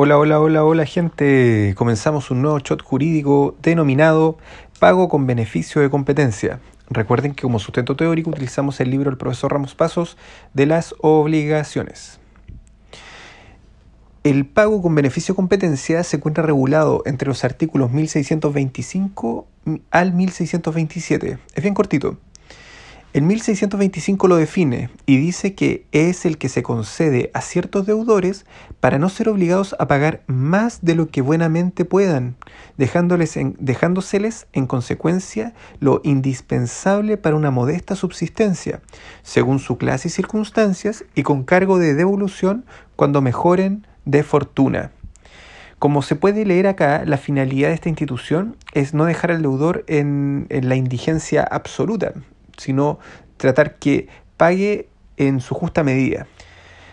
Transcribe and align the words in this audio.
Hola, 0.00 0.16
hola, 0.16 0.38
hola, 0.38 0.64
hola 0.64 0.86
gente. 0.86 1.74
Comenzamos 1.76 2.30
un 2.30 2.40
nuevo 2.40 2.60
shot 2.60 2.84
jurídico 2.84 3.56
denominado 3.60 4.38
Pago 4.78 5.08
con 5.08 5.26
beneficio 5.26 5.82
de 5.82 5.90
competencia. 5.90 6.60
Recuerden 6.88 7.34
que 7.34 7.42
como 7.42 7.58
sustento 7.58 7.96
teórico 7.96 8.30
utilizamos 8.30 8.78
el 8.78 8.92
libro 8.92 9.10
del 9.10 9.18
profesor 9.18 9.50
Ramos 9.50 9.74
Pasos 9.74 10.16
de 10.54 10.66
las 10.66 10.94
obligaciones. 11.00 12.20
El 14.22 14.46
pago 14.46 14.80
con 14.82 14.94
beneficio 14.94 15.34
de 15.34 15.36
competencia 15.36 16.04
se 16.04 16.18
encuentra 16.18 16.46
regulado 16.46 17.02
entre 17.04 17.26
los 17.26 17.42
artículos 17.42 17.90
1625 17.90 19.48
al 19.90 20.12
1627. 20.12 21.38
Es 21.56 21.62
bien 21.64 21.74
cortito. 21.74 22.18
El 23.14 23.22
1625 23.22 24.28
lo 24.28 24.36
define 24.36 24.90
y 25.06 25.16
dice 25.16 25.54
que 25.54 25.86
es 25.92 26.26
el 26.26 26.36
que 26.36 26.50
se 26.50 26.62
concede 26.62 27.30
a 27.32 27.40
ciertos 27.40 27.86
deudores 27.86 28.44
para 28.80 28.98
no 28.98 29.08
ser 29.08 29.30
obligados 29.30 29.74
a 29.78 29.88
pagar 29.88 30.20
más 30.26 30.80
de 30.82 30.94
lo 30.94 31.08
que 31.08 31.22
buenamente 31.22 31.86
puedan, 31.86 32.36
dejándoles 32.76 33.38
en, 33.38 33.56
dejándoseles 33.58 34.46
en 34.52 34.66
consecuencia 34.66 35.54
lo 35.80 36.02
indispensable 36.04 37.16
para 37.16 37.36
una 37.36 37.50
modesta 37.50 37.94
subsistencia, 37.96 38.82
según 39.22 39.58
su 39.58 39.78
clase 39.78 40.08
y 40.08 40.10
circunstancias, 40.10 41.06
y 41.14 41.22
con 41.22 41.44
cargo 41.44 41.78
de 41.78 41.94
devolución 41.94 42.66
cuando 42.94 43.22
mejoren 43.22 43.86
de 44.04 44.22
fortuna. 44.22 44.92
Como 45.78 46.02
se 46.02 46.14
puede 46.14 46.44
leer 46.44 46.66
acá, 46.66 47.04
la 47.06 47.16
finalidad 47.16 47.68
de 47.68 47.74
esta 47.74 47.88
institución 47.88 48.56
es 48.74 48.92
no 48.92 49.06
dejar 49.06 49.30
al 49.30 49.40
deudor 49.40 49.84
en, 49.86 50.46
en 50.50 50.68
la 50.68 50.76
indigencia 50.76 51.42
absoluta, 51.42 52.12
sino 52.58 52.98
tratar 53.38 53.76
que 53.76 54.08
pague 54.36 54.88
en 55.16 55.40
su 55.40 55.54
justa 55.54 55.82
medida. 55.82 56.26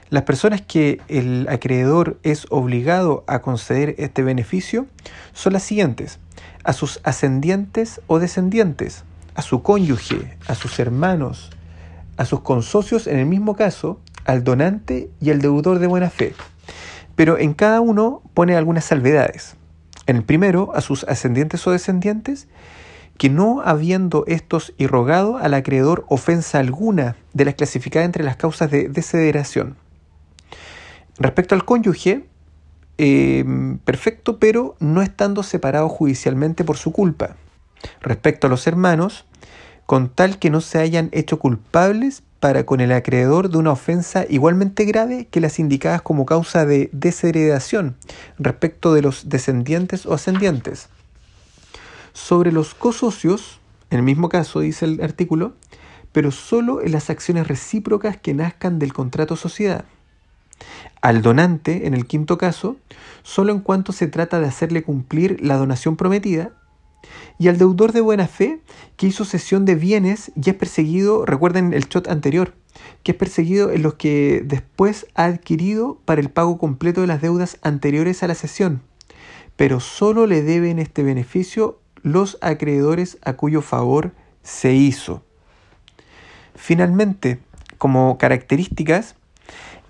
Las 0.09 0.23
personas 0.23 0.61
que 0.61 1.01
el 1.07 1.47
acreedor 1.49 2.19
es 2.23 2.45
obligado 2.49 3.23
a 3.27 3.41
conceder 3.41 3.95
este 3.97 4.23
beneficio 4.23 4.85
son 5.33 5.53
las 5.53 5.63
siguientes. 5.63 6.19
A 6.63 6.73
sus 6.73 6.99
ascendientes 7.03 8.01
o 8.07 8.19
descendientes, 8.19 9.03
a 9.35 9.41
su 9.41 9.63
cónyuge, 9.63 10.37
a 10.47 10.55
sus 10.55 10.79
hermanos, 10.79 11.49
a 12.17 12.25
sus 12.25 12.41
consocios 12.41 13.07
en 13.07 13.17
el 13.17 13.25
mismo 13.25 13.55
caso, 13.55 13.99
al 14.25 14.43
donante 14.43 15.09
y 15.19 15.31
al 15.31 15.41
deudor 15.41 15.79
de 15.79 15.87
buena 15.87 16.09
fe. 16.09 16.33
Pero 17.15 17.37
en 17.37 17.53
cada 17.53 17.81
uno 17.81 18.21
pone 18.33 18.55
algunas 18.55 18.85
salvedades. 18.85 19.55
En 20.07 20.17
el 20.17 20.23
primero, 20.23 20.71
a 20.75 20.81
sus 20.81 21.03
ascendientes 21.05 21.65
o 21.65 21.71
descendientes 21.71 22.47
que 23.17 23.29
no 23.29 23.61
habiendo 23.63 24.25
estos 24.27 24.73
irrogado 24.77 25.37
al 25.37 25.53
acreedor 25.53 26.05
ofensa 26.09 26.59
alguna 26.59 27.15
de 27.33 27.45
las 27.45 27.55
clasificadas 27.55 28.05
entre 28.05 28.23
las 28.23 28.35
causas 28.35 28.69
de 28.71 28.89
desederación. 28.89 29.77
Respecto 31.17 31.55
al 31.55 31.63
cónyuge, 31.63 32.25
em, 32.97 33.77
perfecto, 33.79 34.37
pero 34.37 34.75
no 34.79 35.01
estando 35.01 35.43
separado 35.43 35.87
judicialmente 35.87 36.63
por 36.63 36.77
su 36.77 36.91
culpa. 36.91 37.35
Respecto 38.01 38.47
a 38.47 38.49
los 38.49 38.67
hermanos, 38.67 39.25
con 39.85 40.09
tal 40.09 40.39
que 40.39 40.49
no 40.49 40.61
se 40.61 40.79
hayan 40.79 41.09
hecho 41.11 41.39
culpables 41.39 42.23
para 42.39 42.65
con 42.65 42.81
el 42.81 42.91
acreedor 42.91 43.49
de 43.49 43.57
una 43.57 43.71
ofensa 43.71 44.25
igualmente 44.27 44.83
grave 44.85 45.27
que 45.29 45.39
las 45.39 45.59
indicadas 45.59 46.01
como 46.01 46.25
causa 46.25 46.65
de 46.65 46.89
desheredación 46.91 47.95
respecto 48.37 48.93
de 48.93 49.01
los 49.01 49.29
descendientes 49.29 50.05
o 50.05 50.13
ascendientes 50.13 50.89
sobre 52.15 52.53
los 52.53 52.73
cosocios, 52.73 53.59
en 53.89 53.99
el 53.99 54.05
mismo 54.05 54.29
caso 54.29 54.61
dice 54.61 54.85
el 54.85 55.03
artículo, 55.03 55.53
pero 56.13 56.31
solo 56.31 56.81
en 56.81 56.93
las 56.93 57.09
acciones 57.09 57.45
recíprocas 57.45 58.15
que 58.15 58.33
nazcan 58.33 58.79
del 58.79 58.93
contrato 58.93 59.35
sociedad. 59.35 59.83
Al 61.01 61.21
donante, 61.21 61.85
en 61.87 61.93
el 61.93 62.07
quinto 62.07 62.37
caso, 62.37 62.77
solo 63.21 63.51
en 63.51 63.59
cuanto 63.59 63.91
se 63.91 64.07
trata 64.07 64.39
de 64.39 64.47
hacerle 64.47 64.81
cumplir 64.81 65.45
la 65.45 65.57
donación 65.57 65.97
prometida, 65.97 66.53
y 67.37 67.49
al 67.49 67.57
deudor 67.57 67.91
de 67.91 67.99
buena 67.99 68.27
fe 68.27 68.61
que 68.95 69.07
hizo 69.07 69.25
cesión 69.25 69.65
de 69.65 69.75
bienes 69.75 70.31
y 70.41 70.49
es 70.49 70.55
perseguido, 70.55 71.25
recuerden 71.25 71.73
el 71.73 71.89
shot 71.89 72.07
anterior, 72.07 72.53
que 73.03 73.11
es 73.11 73.17
perseguido 73.17 73.71
en 73.71 73.83
los 73.83 73.95
que 73.95 74.41
después 74.45 75.05
ha 75.15 75.25
adquirido 75.25 75.99
para 76.05 76.21
el 76.21 76.29
pago 76.29 76.57
completo 76.57 77.01
de 77.01 77.07
las 77.07 77.21
deudas 77.21 77.57
anteriores 77.61 78.23
a 78.23 78.27
la 78.27 78.35
cesión, 78.35 78.83
pero 79.57 79.81
solo 79.81 80.27
le 80.27 80.43
deben 80.43 80.79
este 80.79 81.03
beneficio 81.03 81.81
los 82.05 82.37
acreedores 82.41 83.17
a 83.23 83.33
cuyo 83.33 83.63
favor 83.63 84.11
se 84.43 84.73
hizo. 84.73 85.23
Finalmente, 86.53 87.39
como 87.79 88.19
características, 88.19 89.15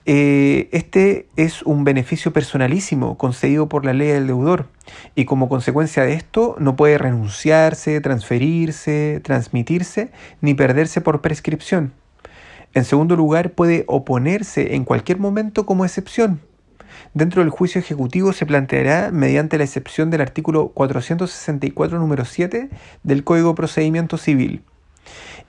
eh, 0.06 0.70
este 0.72 1.28
es 1.36 1.62
un 1.64 1.84
beneficio 1.84 2.32
personalísimo 2.32 3.18
concedido 3.18 3.68
por 3.68 3.84
la 3.84 3.92
ley 3.92 4.08
del 4.08 4.28
deudor 4.28 4.68
y 5.14 5.26
como 5.26 5.50
consecuencia 5.50 6.04
de 6.04 6.14
esto 6.14 6.56
no 6.58 6.78
puede 6.78 6.98
renunciarse, 6.98 8.00
transferirse, 8.00 9.20
transmitirse 9.22 10.12
ni 10.40 10.54
perderse 10.54 11.02
por 11.02 11.20
prescripción. 11.20 11.92
En 12.74 12.86
segundo 12.86 13.18
lugar, 13.18 13.52
puede 13.52 13.84
oponerse 13.88 14.76
en 14.76 14.86
cualquier 14.86 15.20
momento 15.20 15.66
como 15.66 15.84
excepción, 15.84 16.40
Dentro 17.14 17.42
del 17.42 17.50
juicio 17.50 17.80
ejecutivo 17.80 18.34
se 18.34 18.46
planteará 18.46 19.12
mediante 19.12 19.58
la 19.58 19.64
excepción 19.64 20.10
del 20.10 20.22
artículo 20.22 20.70
464 20.70 22.00
número 22.00 22.26
7 22.26 22.70
del 23.04 23.24
Código 23.24 23.50
de 23.50 23.56
Procedimiento 23.56 24.18
Civil. 24.18 24.62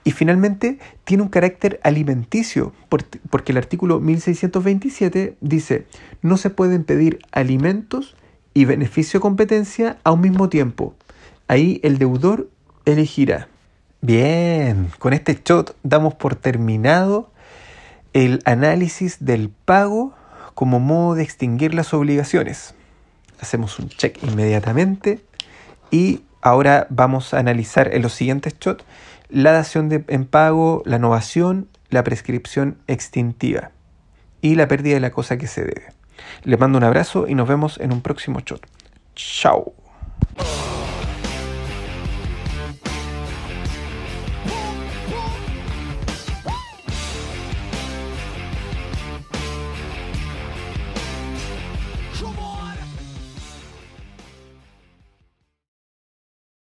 Y 0.03 0.11
finalmente 0.11 0.79
tiene 1.03 1.23
un 1.23 1.29
carácter 1.29 1.79
alimenticio, 1.83 2.71
porque 2.87 3.51
el 3.51 3.57
artículo 3.57 3.99
1627 3.99 5.35
dice, 5.41 5.85
no 6.21 6.37
se 6.37 6.49
pueden 6.49 6.83
pedir 6.83 7.19
alimentos 7.31 8.15
y 8.53 8.65
beneficio 8.65 9.19
competencia 9.19 9.97
a 10.03 10.11
un 10.11 10.21
mismo 10.21 10.49
tiempo. 10.49 10.95
Ahí 11.47 11.79
el 11.83 11.97
deudor 11.97 12.49
elegirá. 12.85 13.49
Bien, 14.01 14.89
con 14.99 15.13
este 15.13 15.39
shot 15.43 15.75
damos 15.83 16.13
por 16.13 16.35
terminado 16.35 17.31
el 18.13 18.39
análisis 18.45 19.17
del 19.19 19.49
pago 19.49 20.13
como 20.57 20.79
modo 20.79 21.13
de 21.13 21.21
extinguir 21.21 21.75
las 21.75 21.93
obligaciones. 21.93 22.73
Hacemos 23.39 23.77
un 23.77 23.89
check 23.89 24.17
inmediatamente 24.23 25.23
y 25.91 26.21
ahora 26.41 26.87
vamos 26.89 27.35
a 27.35 27.37
analizar 27.37 27.93
en 27.93 28.01
los 28.01 28.13
siguientes 28.13 28.55
shots 28.59 28.83
la 29.29 29.51
dación 29.51 29.87
de, 29.87 30.03
en 30.07 30.25
pago, 30.25 30.81
la 30.83 30.95
innovación, 30.95 31.69
la 31.91 32.03
prescripción 32.03 32.79
extintiva 32.87 33.69
y 34.41 34.55
la 34.55 34.67
pérdida 34.67 34.95
de 34.95 35.01
la 35.01 35.11
cosa 35.11 35.37
que 35.37 35.45
se 35.45 35.61
debe. 35.61 35.93
Les 36.41 36.59
mando 36.59 36.79
un 36.79 36.85
abrazo 36.85 37.27
y 37.27 37.35
nos 37.35 37.47
vemos 37.47 37.79
en 37.79 37.93
un 37.93 38.01
próximo 38.01 38.39
shot. 38.39 38.65
Chao. 39.13 39.75